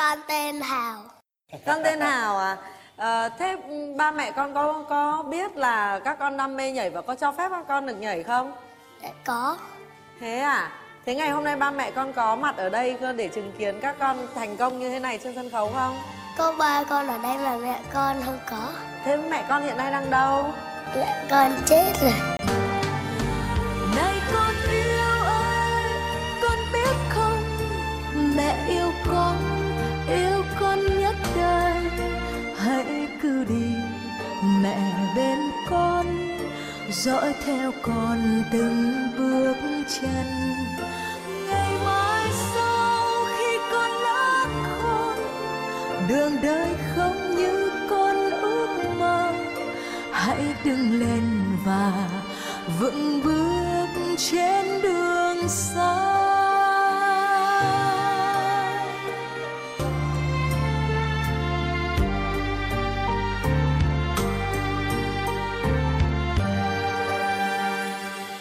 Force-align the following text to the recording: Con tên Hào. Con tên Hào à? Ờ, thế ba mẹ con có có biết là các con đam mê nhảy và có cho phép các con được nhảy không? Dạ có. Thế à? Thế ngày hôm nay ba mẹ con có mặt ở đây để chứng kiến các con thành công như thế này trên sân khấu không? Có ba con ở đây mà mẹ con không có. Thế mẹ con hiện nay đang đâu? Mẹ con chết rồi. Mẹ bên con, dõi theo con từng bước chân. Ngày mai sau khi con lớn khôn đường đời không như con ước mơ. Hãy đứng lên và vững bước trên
Con 0.00 0.18
tên 0.28 0.60
Hào. 0.60 0.96
Con 1.66 1.82
tên 1.84 2.00
Hào 2.00 2.38
à? 2.38 2.56
Ờ, 2.96 3.28
thế 3.38 3.56
ba 3.96 4.10
mẹ 4.10 4.30
con 4.30 4.54
có 4.54 4.84
có 4.88 5.22
biết 5.22 5.56
là 5.56 5.98
các 5.98 6.18
con 6.18 6.36
đam 6.36 6.56
mê 6.56 6.72
nhảy 6.72 6.90
và 6.90 7.00
có 7.02 7.14
cho 7.14 7.32
phép 7.32 7.48
các 7.50 7.64
con 7.68 7.86
được 7.86 7.94
nhảy 7.94 8.22
không? 8.22 8.52
Dạ 9.02 9.08
có. 9.24 9.56
Thế 10.20 10.38
à? 10.38 10.70
Thế 11.06 11.14
ngày 11.14 11.30
hôm 11.30 11.44
nay 11.44 11.56
ba 11.56 11.70
mẹ 11.70 11.90
con 11.90 12.12
có 12.12 12.36
mặt 12.36 12.56
ở 12.56 12.68
đây 12.68 12.96
để 13.16 13.28
chứng 13.28 13.52
kiến 13.58 13.80
các 13.80 13.96
con 13.98 14.26
thành 14.34 14.56
công 14.56 14.78
như 14.78 14.88
thế 14.88 14.98
này 14.98 15.18
trên 15.24 15.34
sân 15.34 15.50
khấu 15.50 15.72
không? 15.74 15.98
Có 16.38 16.52
ba 16.58 16.84
con 16.84 17.06
ở 17.08 17.18
đây 17.18 17.38
mà 17.38 17.56
mẹ 17.56 17.80
con 17.92 18.16
không 18.26 18.38
có. 18.50 18.72
Thế 19.04 19.16
mẹ 19.16 19.44
con 19.48 19.62
hiện 19.62 19.76
nay 19.76 19.90
đang 19.92 20.10
đâu? 20.10 20.52
Mẹ 20.96 21.24
con 21.30 21.52
chết 21.66 21.92
rồi. 22.00 22.39
Mẹ 34.62 35.12
bên 35.16 35.38
con, 35.70 36.06
dõi 36.90 37.34
theo 37.46 37.72
con 37.82 38.42
từng 38.52 38.92
bước 39.18 39.56
chân. 39.88 40.26
Ngày 41.46 41.72
mai 41.84 42.30
sau 42.54 43.24
khi 43.38 43.58
con 43.72 43.90
lớn 43.90 44.48
khôn 44.64 45.16
đường 46.08 46.32
đời 46.42 46.68
không 46.96 47.36
như 47.36 47.70
con 47.90 48.16
ước 48.30 48.84
mơ. 48.98 49.32
Hãy 50.12 50.54
đứng 50.64 51.00
lên 51.00 51.22
và 51.64 52.08
vững 52.80 53.20
bước 53.24 54.16
trên 54.16 54.49